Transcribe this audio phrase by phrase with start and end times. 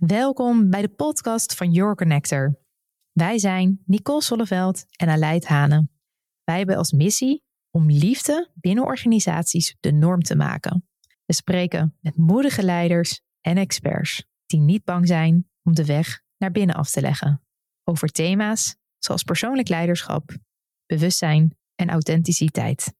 [0.00, 2.58] Welkom bij de podcast van Your Connector.
[3.12, 5.88] Wij zijn Nicole Solleveld en Aleid Hane.
[6.44, 10.88] Wij hebben als missie om liefde binnen organisaties de norm te maken.
[11.24, 16.50] We spreken met moedige leiders en experts die niet bang zijn om de weg naar
[16.50, 17.42] binnen af te leggen.
[17.84, 20.36] Over thema's zoals persoonlijk leiderschap,
[20.86, 22.94] bewustzijn en authenticiteit.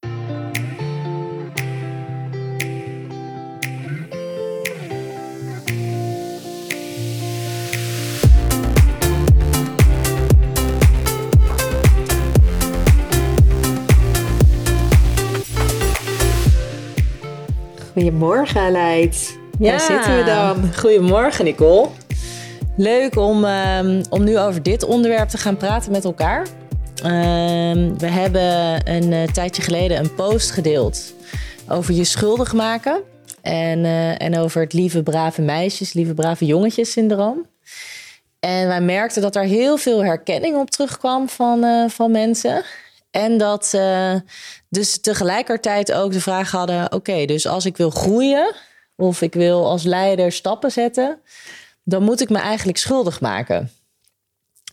[18.07, 19.39] Goedemorgen, Aleid.
[19.59, 19.71] Ja.
[19.71, 20.75] Daar zitten we dan.
[20.75, 21.89] Goedemorgen, Nicole.
[22.77, 26.47] Leuk om, ehm, om nu over dit onderwerp te gaan praten met elkaar.
[27.03, 31.15] Ehm, we hebben een eh, tijdje geleden een post gedeeld
[31.69, 33.03] over je schuldig maken.
[33.43, 37.47] En, eh, en over het lieve brave meisjes, lieve brave jongetjes syndroom.
[38.41, 42.65] En wij merkten dat er heel veel herkenning op terugkwam van, eh, van mensen.
[43.17, 44.15] En dat uh,
[44.69, 48.55] dus tegelijkertijd ook de vraag hadden: oké, dus als ik wil groeien
[48.97, 51.21] of ik wil als leider stappen zetten,
[51.83, 53.71] dan moet ik me eigenlijk schuldig maken.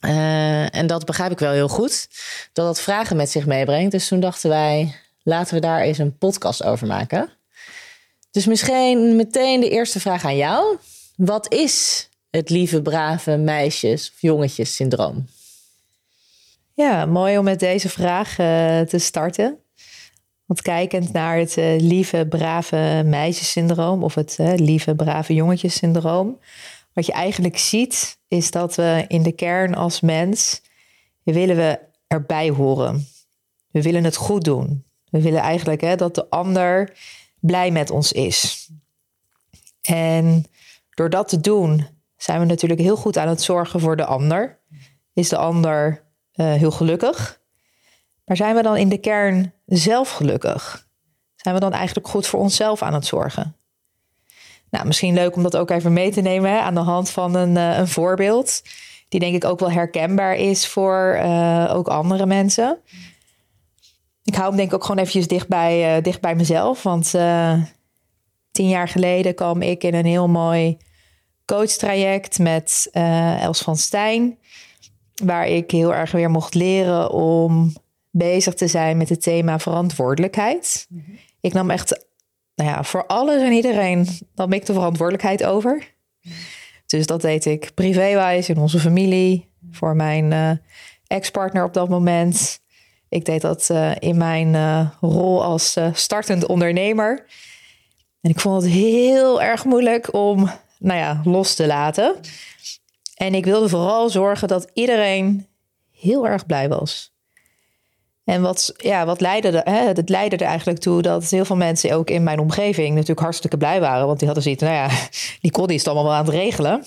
[0.06, 2.08] Uh, en dat begrijp ik wel heel goed,
[2.54, 3.92] dat dat vragen met zich meebrengt.
[3.92, 7.30] Dus toen dachten wij: laten we daar eens een podcast over maken.
[8.32, 10.78] Dus misschien meteen de eerste vraag aan jou:
[11.16, 15.28] wat is het lieve, brave meisjes- of jongetjes syndroom?
[16.76, 19.58] Ja, mooi om met deze vraag uh, te starten.
[20.46, 26.40] Want kijkend naar het uh, lieve, brave meisjesyndroom of het uh, lieve, brave jongetjesyndroom,
[26.94, 30.62] wat je eigenlijk ziet, is dat we in de kern als mens
[31.24, 33.08] willen we erbij horen.
[33.72, 34.84] We willen het goed doen.
[35.10, 36.98] We willen eigenlijk hè, dat de ander
[37.40, 38.70] blij met ons is.
[39.82, 40.46] En
[40.90, 44.60] door dat te doen, zijn we natuurlijk heel goed aan het zorgen voor de ander.
[45.14, 46.03] Is de ander
[46.36, 47.42] uh, heel gelukkig.
[48.26, 50.88] Maar zijn we dan in de kern zelf gelukkig?
[51.36, 53.56] Zijn we dan eigenlijk goed voor onszelf aan het zorgen?
[54.70, 57.36] Nou, misschien leuk om dat ook even mee te nemen hè, aan de hand van
[57.36, 58.62] een, uh, een voorbeeld.
[59.10, 62.78] Die denk ik ook wel herkenbaar is voor uh, ook andere mensen.
[64.24, 66.84] Ik hou hem denk ik ook gewoon eventjes dicht bij, dicht bij mezelf.
[66.84, 67.12] Want
[68.52, 70.78] tien jaar geleden kwam ik in een heel mooi
[71.46, 72.90] coachtraject met
[73.40, 74.38] Els van Stijn
[75.24, 77.74] waar ik heel erg weer mocht leren om
[78.10, 80.86] bezig te zijn met het thema verantwoordelijkheid.
[80.90, 81.18] Mm -hmm.
[81.42, 82.06] Ik nam echt,
[82.56, 85.94] nou ja, voor alles en iedereen nam ik de verantwoordelijkheid over.
[86.86, 90.52] Dus dat deed ik privéwijs in onze familie, voor mijn uh,
[91.08, 92.60] ex-partner op dat moment.
[93.10, 97.26] Ik deed dat uh, in mijn uh, rol als startend ondernemer.
[98.22, 100.50] En ik vond het heel erg moeilijk om,
[100.80, 102.16] nou ja, los te laten.
[103.24, 105.48] En ik wilde vooral zorgen dat iedereen
[105.92, 107.14] heel erg blij was.
[108.24, 111.56] En wat, ja, wat leidde, er, hè, het leidde er eigenlijk toe dat heel veel
[111.56, 114.06] mensen ook in mijn omgeving natuurlijk hartstikke blij waren.
[114.06, 114.90] Want die hadden zoiets, nou ja,
[115.42, 116.86] die Connie is het allemaal wel aan het regelen.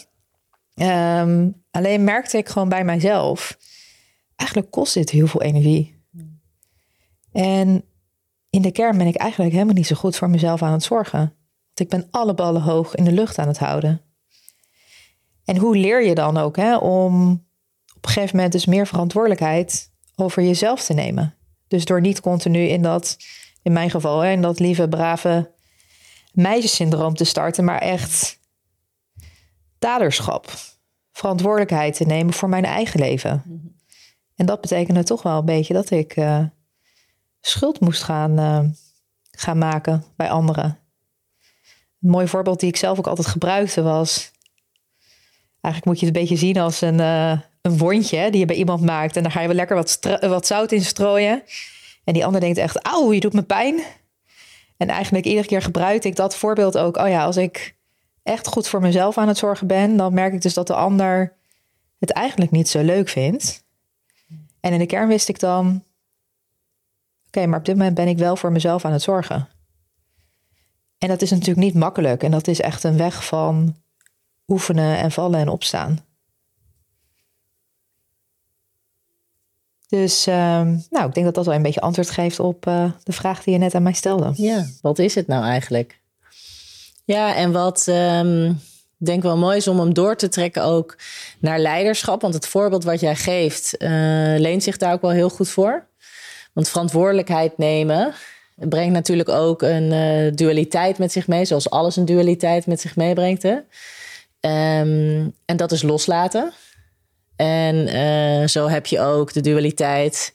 [1.22, 3.58] Um, alleen merkte ik gewoon bij mijzelf,
[4.36, 5.94] eigenlijk kost dit heel veel energie.
[7.32, 7.84] En
[8.50, 11.20] in de kern ben ik eigenlijk helemaal niet zo goed voor mezelf aan het zorgen.
[11.20, 14.05] Want ik ben alle ballen hoog in de lucht aan het houden.
[15.46, 17.30] En hoe leer je dan ook hè, om
[17.96, 21.34] op een gegeven moment dus meer verantwoordelijkheid over jezelf te nemen?
[21.68, 23.16] Dus door niet continu in dat,
[23.62, 25.50] in mijn geval, hè, in dat lieve, brave
[26.32, 28.40] meisjessyndroom te starten, maar echt
[29.78, 30.52] daderschap,
[31.12, 33.42] verantwoordelijkheid te nemen voor mijn eigen leven.
[33.44, 33.74] Mm-hmm.
[34.36, 36.44] En dat betekende toch wel een beetje dat ik uh,
[37.40, 38.60] schuld moest gaan, uh,
[39.30, 40.78] gaan maken bij anderen.
[42.00, 44.30] Een mooi voorbeeld die ik zelf ook altijd gebruikte was
[45.66, 48.56] Eigenlijk moet je het een beetje zien als een, uh, een wondje die je bij
[48.56, 49.16] iemand maakt.
[49.16, 51.42] En dan ga je wel lekker wat, wat zout in strooien.
[52.04, 53.80] En die ander denkt echt, auw, je doet me pijn.
[54.76, 56.96] En eigenlijk iedere keer gebruik ik dat voorbeeld ook.
[56.96, 57.76] Oh ja, als ik
[58.22, 61.32] echt goed voor mezelf aan het zorgen ben, dan merk ik dus dat de ander
[61.98, 63.64] het eigenlijk niet zo leuk vindt.
[64.60, 65.84] En in de kern wist ik dan,
[67.26, 69.48] oké, maar op dit moment ben ik wel voor mezelf aan het zorgen.
[70.98, 72.22] En dat is natuurlijk niet makkelijk.
[72.22, 73.76] En dat is echt een weg van
[74.46, 76.04] oefenen en vallen en opstaan.
[79.88, 83.12] Dus um, nou, ik denk dat dat wel een beetje antwoord geeft op uh, de
[83.12, 84.32] vraag die je net aan mij stelde.
[84.34, 86.00] Ja, wat is het nou eigenlijk?
[87.04, 88.60] Ja, en wat um,
[88.98, 90.96] ik denk wel mooi is om hem door te trekken ook
[91.38, 92.20] naar leiderschap.
[92.20, 93.90] Want het voorbeeld wat jij geeft uh,
[94.38, 95.86] leent zich daar ook wel heel goed voor.
[96.52, 98.14] Want verantwoordelijkheid nemen
[98.54, 101.44] brengt natuurlijk ook een uh, dualiteit met zich mee.
[101.44, 103.42] Zoals alles een dualiteit met zich meebrengt.
[103.42, 103.56] Hè?
[104.46, 106.52] Ehm, en dat is loslaten.
[107.36, 110.34] En uh, zo heb je ook de dualiteit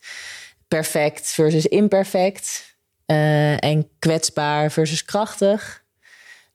[0.67, 2.75] perfect versus imperfect.
[3.07, 5.83] Uh, en kwetsbaar versus krachtig.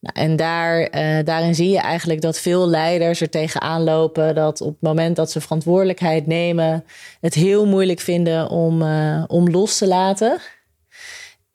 [0.01, 4.61] Nou, en daar, uh, daarin zie je eigenlijk dat veel leiders er tegenaan lopen dat
[4.61, 6.85] op het moment dat ze verantwoordelijkheid nemen,
[7.21, 8.83] het heel moeilijk vinden om,
[9.27, 10.41] om los te laten.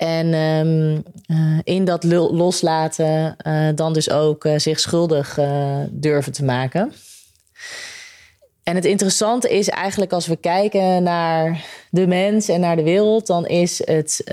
[0.02, 5.40] En um, uh, in dat loslaten uh, dan dus ook uh, zich schuldig
[5.90, 6.94] durven te maken.
[8.64, 13.28] En het interessante is eigenlijk als we kijken naar de mens en naar de wereld,
[13.28, 14.24] dan is het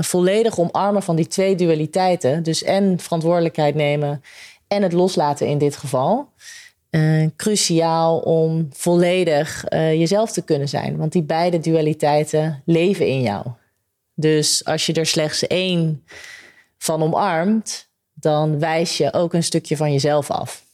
[0.00, 2.42] volledig omarmen van die twee dualiteiten.
[2.42, 4.22] Dus en verantwoordelijkheid nemen
[4.68, 6.28] en het loslaten in dit geval.
[7.36, 10.96] cruciaal om volledig jezelf te kunnen zijn.
[10.96, 13.46] Want die beide dualiteiten leven in jou.
[14.14, 16.04] Dus als je er slechts één
[16.78, 20.64] van omarmt, dan wijs je ook een stukje van jezelf af.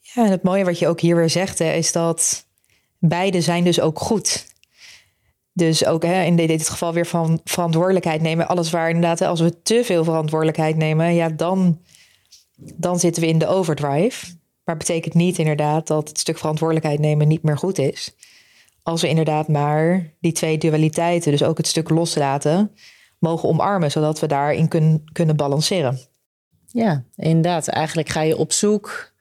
[0.00, 2.46] Ja, en het mooie wat je ook hier weer zegt, is dat
[2.98, 4.46] beide zijn dus ook goed.
[5.52, 8.48] Dus ook hè, in dit geval weer van verantwoordelijkheid nemen.
[8.48, 11.80] Alles waar inderdaad, als we te veel verantwoordelijkheid nemen, ja, dan,
[12.56, 14.26] dan zitten we in de overdrive.
[14.64, 18.14] Maar betekent niet inderdaad dat het stuk verantwoordelijkheid nemen niet meer goed is
[18.86, 22.70] als we inderdaad maar die twee dualiteiten, dus ook het stuk loslaten,
[23.18, 25.98] mogen omarmen, zodat we daarin kun, kunnen balanceren.
[26.66, 27.68] Ja, inderdaad.
[27.68, 29.12] Eigenlijk ga je op zoek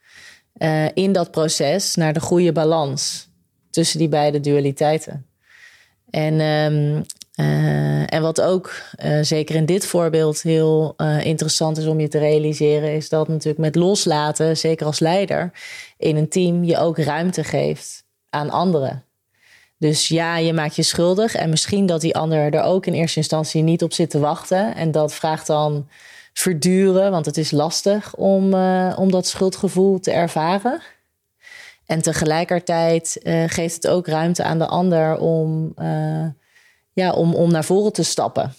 [0.58, 3.30] uh, in dat proces naar de goede balans
[3.70, 5.26] tussen die beide dualiteiten.
[6.10, 8.74] En, um, uh, en wat ook
[9.04, 13.60] uh, zeker in dit voorbeeld heel interessant is om je te realiseren, is dat natuurlijk
[13.60, 15.52] met loslaten, zeker als leider
[15.98, 19.05] in een team, je ook ruimte geeft aan anderen.
[19.78, 21.36] Dus ja, je maakt je schuldig.
[21.36, 24.76] En misschien dat die ander er ook in eerste instantie niet op zit te wachten.
[24.76, 25.88] En dat vraagt dan
[26.34, 30.82] verduren, want het is lastig om, uh, om dat schuldgevoel te ervaren.
[31.86, 36.26] En tegelijkertijd uh, geeft het ook ruimte aan de ander om, uh,
[36.94, 38.54] ja, om, om naar voren te stappen.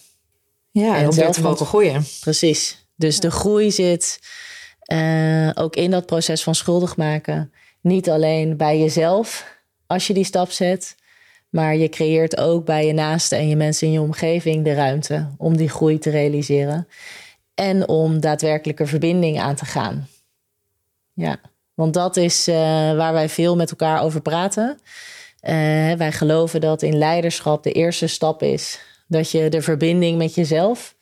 [0.71, 2.05] Ja, en om zelf te mogen groeien.
[2.19, 2.85] Precies.
[2.95, 3.21] Dus ja.
[3.21, 4.19] de groei zit
[5.53, 7.51] ook in dat proces van schuldig maken.
[7.81, 9.55] Niet alleen bij jezelf
[9.87, 10.95] als je die stap zet,
[11.57, 15.27] maar je creëert ook bij je naasten en je mensen in je omgeving de ruimte
[15.37, 16.87] om die groei te realiseren.
[17.55, 20.07] En om daadwerkelijke verbinding aan te gaan.
[21.13, 21.39] Ja,
[21.73, 22.55] want dat is uh,
[22.95, 24.79] waar wij veel met elkaar over praten.
[25.41, 25.51] Uh,
[25.93, 30.95] wij geloven dat in leiderschap de eerste stap is dat je de verbinding met jezelf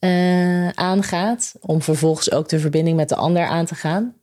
[0.00, 1.54] uh, aangaat.
[1.60, 4.16] Om vervolgens ook de verbinding met de ander aan te gaan.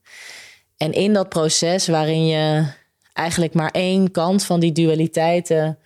[0.77, 2.65] En in dat proces waarin je
[3.13, 5.77] eigenlijk maar één kant van die dualiteiten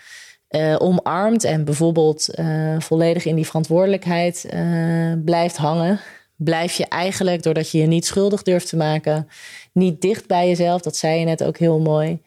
[0.49, 5.99] uh, omarmt en bijvoorbeeld uh, volledig in die verantwoordelijkheid uh, blijft hangen,
[6.35, 9.27] blijf je eigenlijk, doordat je je niet schuldig durft te maken,
[9.71, 12.21] niet dicht bij jezelf, dat zei je net ook heel mooi,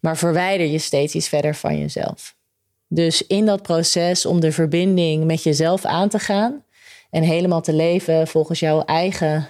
[0.00, 2.36] maar verwijder je steeds iets verder van jezelf.
[2.88, 6.64] Dus in dat proces om de verbinding met jezelf aan te gaan
[7.10, 9.48] en helemaal te leven volgens jouw eigen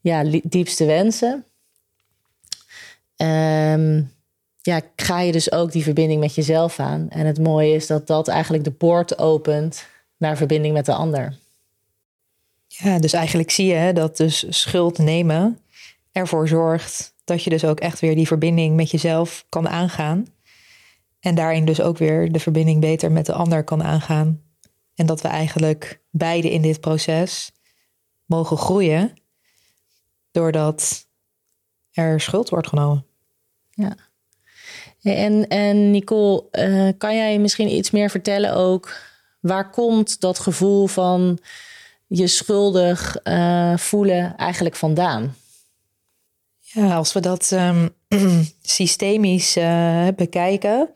[0.00, 1.44] ja, diepste wensen,
[3.16, 4.10] um,
[4.60, 7.08] ja, ga je dus ook die verbinding met jezelf aan.
[7.08, 9.86] En het mooie is dat dat eigenlijk de poort opent
[10.16, 11.38] naar verbinding met de ander.
[12.66, 15.58] Ja, dus eigenlijk zie je dat dus schuld nemen
[16.12, 20.26] ervoor zorgt dat je dus ook echt weer die verbinding met jezelf kan aangaan.
[21.20, 24.42] En daarin dus ook weer de verbinding beter met de ander kan aangaan.
[24.94, 27.52] En dat we eigenlijk beide in dit proces
[28.24, 29.12] mogen groeien,
[30.30, 31.05] doordat
[31.96, 33.04] er schuld wordt genomen.
[33.70, 33.96] Ja.
[35.02, 38.94] En, en Nicole, uh, kan jij misschien iets meer vertellen ook?
[39.40, 41.38] Waar komt dat gevoel van
[42.06, 45.34] je schuldig uh, voelen eigenlijk vandaan?
[46.60, 47.94] Ja, als we dat um,
[48.62, 50.88] systemisch uh, bekijken,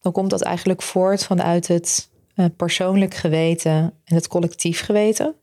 [0.00, 2.10] dan komt dat eigenlijk voort vanuit het
[2.56, 5.34] persoonlijk geweten en het collectief geweten.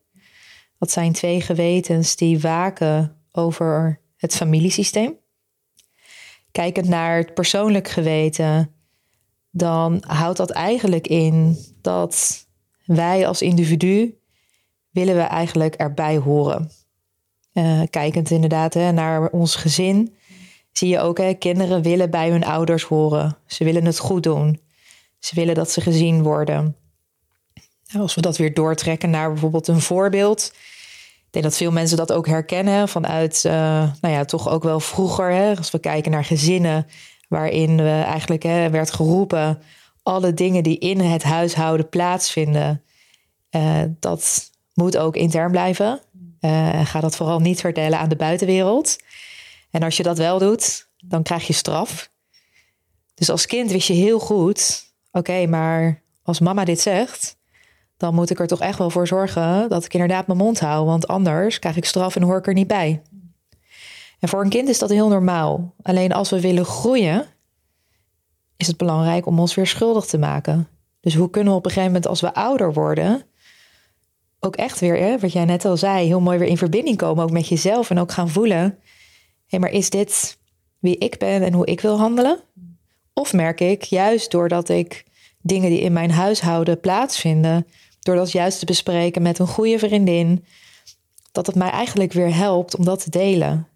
[0.78, 5.18] Dat zijn twee gewetens die waken over het familiesysteem
[6.52, 8.74] kijkend naar het persoonlijk geweten,
[9.52, 12.46] dan houdt dat eigenlijk in dat
[12.86, 14.18] wij als individu
[14.90, 16.72] willen we eigenlijk erbij horen.
[17.54, 20.16] Uh, kijkend inderdaad hè, naar ons gezin,
[20.72, 23.38] zie je ook, hè, kinderen willen bij hun ouders horen.
[23.46, 24.60] Ze willen het goed doen.
[25.20, 26.76] Ze willen dat ze gezien worden.
[27.88, 30.54] Nou, als we dat weer doortrekken naar bijvoorbeeld een voorbeeld,
[31.30, 33.54] ik denk dat veel mensen dat ook herkennen vanuit, uh,
[34.02, 35.32] nou ja, toch ook wel vroeger.
[35.32, 36.88] Hè, als we kijken naar gezinnen,
[37.28, 39.62] waarin we eigenlijk hè, werd geroepen:
[40.04, 42.84] alle dingen die in het huishouden plaatsvinden,
[43.52, 46.00] uh, dat moet ook intern blijven.
[46.42, 48.98] Uh, ga dat vooral niet vertellen aan de buitenwereld.
[49.72, 52.12] En als je dat wel doet, dan krijg je straf.
[53.14, 57.38] Dus als kind wist je heel goed, oké, maar als mama dit zegt,
[58.00, 60.86] dan moet ik er toch echt wel voor zorgen dat ik inderdaad mijn mond hou,
[60.86, 63.02] want anders krijg ik straf en hoor ik er niet bij.
[64.20, 65.74] En voor een kind is dat heel normaal.
[65.82, 67.26] Alleen als we willen groeien,
[68.58, 70.68] is het belangrijk om ons weer schuldig te maken.
[71.00, 73.24] Dus hoe kunnen we op een gegeven moment, als we ouder worden,
[74.40, 77.24] ook echt weer, hè, wat jij net al zei, heel mooi weer in verbinding komen,
[77.24, 78.74] ook met jezelf en ook gaan voelen: hé,
[79.48, 80.38] hey, maar is dit
[80.80, 82.40] wie ik ben en hoe ik wil handelen?
[83.14, 85.06] Of merk ik, juist doordat ik
[85.42, 87.68] dingen die in mijn huishouden plaatsvinden,
[88.00, 90.46] door dat juist te bespreken met een goede vriendin,
[91.32, 93.68] dat het mij eigenlijk weer helpt om dat te delen.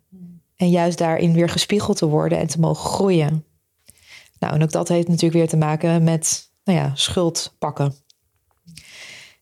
[0.55, 3.45] En juist daarin weer gespiegeld te worden en te mogen groeien.
[4.39, 7.95] Nou, en ook dat heeft natuurlijk weer te maken met nou ja, schuld pakken.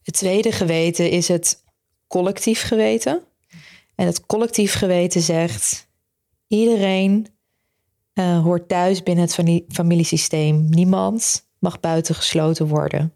[0.04, 1.64] Het tweede geweten is het
[2.08, 3.22] collectief geweten.
[3.96, 5.88] En het collectief geweten zegt:
[6.48, 7.28] iedereen
[8.14, 10.70] uh, hoort thuis binnen het familiesysteem.
[10.70, 13.14] Niemand mag buitengesloten worden.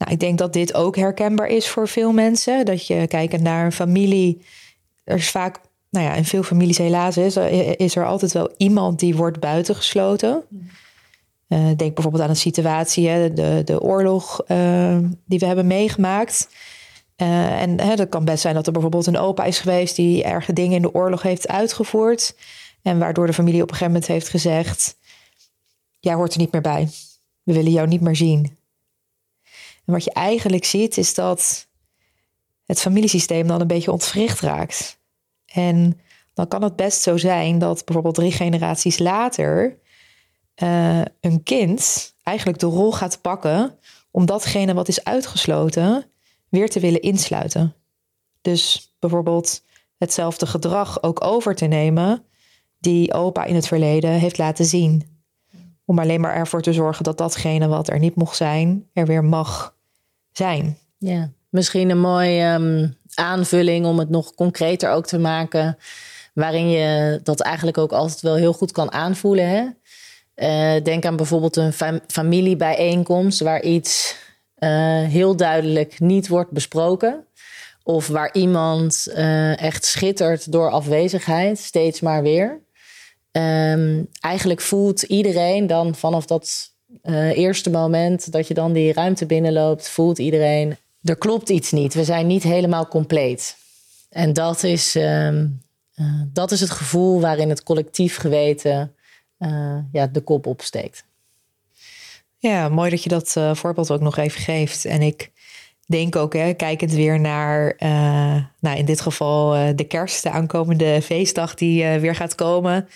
[0.00, 2.64] Nou, ik denk dat dit ook herkenbaar is voor veel mensen.
[2.64, 4.44] Dat je kijkt naar een familie.
[5.04, 7.36] Er is vaak, nou ja, in veel families helaas is,
[7.76, 10.42] is er altijd wel iemand die wordt buitengesloten.
[11.48, 16.48] Uh, denk bijvoorbeeld aan een situatie, hè, de, de oorlog uh, die we hebben meegemaakt.
[17.16, 20.24] Uh, en hè, dat kan best zijn dat er bijvoorbeeld een opa is geweest die
[20.24, 22.36] erge dingen in de oorlog heeft uitgevoerd.
[22.82, 24.96] En waardoor de familie op een gegeven moment heeft gezegd:
[25.98, 26.88] Jij hoort er niet meer bij.
[27.42, 28.58] We willen jou niet meer zien.
[29.86, 31.68] En wat je eigenlijk ziet, is dat
[32.66, 34.98] het familiesysteem dan een beetje ontwricht raakt.
[35.46, 36.00] En
[36.34, 39.78] dan kan het best zo zijn dat bijvoorbeeld drie generaties later
[40.62, 43.78] uh, een kind eigenlijk de rol gaat pakken
[44.10, 46.04] om datgene wat is uitgesloten
[46.48, 47.74] weer te willen insluiten.
[48.40, 49.62] Dus bijvoorbeeld
[49.98, 52.24] hetzelfde gedrag ook over te nemen
[52.78, 55.19] die opa in het verleden heeft laten zien.
[55.90, 59.24] Om alleen maar ervoor te zorgen dat datgene wat er niet mocht zijn, er weer
[59.24, 59.74] mag
[60.32, 60.78] zijn.
[60.98, 65.78] Ja, misschien een mooie um, aanvulling om het nog concreter ook te maken.
[66.34, 69.48] Waarin je dat eigenlijk ook altijd wel heel goed kan aanvoelen.
[69.48, 69.64] Hè?
[70.76, 74.16] Uh, denk aan bijvoorbeeld een fam familiebijeenkomst waar iets
[74.58, 74.70] uh,
[75.02, 77.24] heel duidelijk niet wordt besproken.
[77.82, 82.60] Of waar iemand uh, echt schittert door afwezigheid, steeds maar weer.
[83.32, 86.72] Um, eigenlijk voelt iedereen dan vanaf dat
[87.02, 91.94] uh, eerste moment dat je dan die ruimte binnenloopt, voelt iedereen, er klopt iets niet.
[91.94, 93.56] We zijn niet helemaal compleet.
[94.08, 95.62] En dat is, um,
[95.94, 98.94] uh, dat is het gevoel waarin het collectief geweten
[99.38, 101.04] uh, ja, de kop opsteekt.
[102.38, 104.84] Ja, mooi dat je dat voorbeeld ook nog even geeft.
[104.84, 105.30] En ik
[105.86, 107.74] denk ook, hè, kijkend weer naar,
[108.60, 112.88] nou in dit geval de kerst, de aankomende feestdag die weer gaat komen.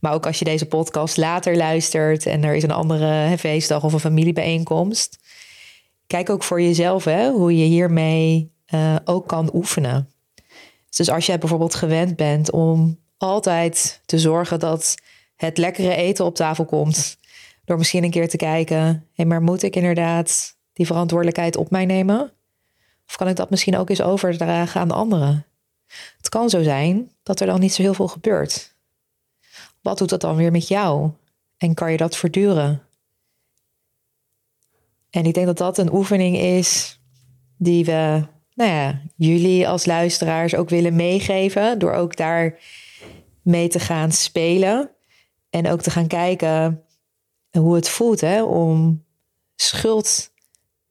[0.00, 3.92] Maar ook als je deze podcast later luistert en er is een andere feestdag of
[3.92, 5.18] een familiebijeenkomst.
[6.06, 10.08] Kijk ook voor jezelf hè, hoe je hiermee uh, ook kan oefenen.
[10.96, 14.94] Dus als jij bijvoorbeeld gewend bent om altijd te zorgen dat
[15.36, 17.16] het lekkere eten op tafel komt.
[17.64, 22.32] Door misschien een keer te kijken, maar moet ik inderdaad die verantwoordelijkheid op mij nemen?
[23.08, 25.46] Of kan ik dat misschien ook eens overdragen aan de anderen?
[26.16, 28.76] Het kan zo zijn dat er dan niet zo heel veel gebeurt.
[29.82, 31.10] Wat doet dat dan weer met jou?
[31.56, 32.82] En kan je dat verduren?
[35.10, 37.00] En ik denk dat dat een oefening is
[37.56, 41.78] die we, nou ja, jullie als luisteraars ook willen meegeven.
[41.78, 42.58] Door ook daar
[43.42, 44.90] mee te gaan spelen.
[45.50, 46.84] En ook te gaan kijken
[47.50, 49.04] hoe het voelt hè, om
[49.54, 50.32] schuld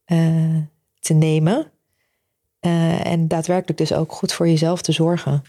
[0.06, 0.58] uh,
[1.00, 1.72] te nemen.
[2.68, 5.44] Uh, en daadwerkelijk dus ook goed voor jezelf te zorgen.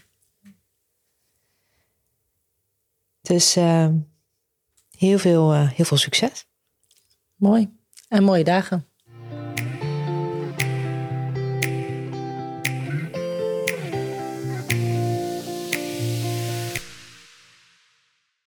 [3.21, 3.87] Dus uh,
[4.97, 6.45] heel, veel, uh, heel veel succes.
[7.35, 7.77] Mooi.
[8.07, 8.88] En mooie dagen.